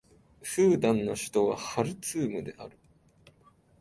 [0.41, 2.75] スーダンの首都はハルツームである